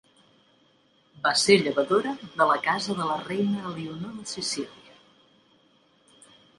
Va 1.27 1.33
ser 1.41 1.57
llevadora 1.67 2.15
de 2.25 2.49
la 2.53 2.57
casa 2.71 2.97
de 3.03 3.11
la 3.13 3.21
reina 3.31 3.69
Elionor 3.75 4.19
de 4.19 4.29
Sicília. 4.35 5.01